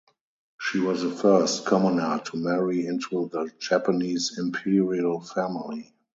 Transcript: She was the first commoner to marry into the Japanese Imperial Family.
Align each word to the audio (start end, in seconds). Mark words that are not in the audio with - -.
She 0.59 0.79
was 0.79 1.03
the 1.03 1.11
first 1.11 1.63
commoner 1.63 2.19
to 2.25 2.37
marry 2.37 2.87
into 2.87 3.29
the 3.31 3.51
Japanese 3.59 4.35
Imperial 4.39 5.19
Family. 5.21 5.93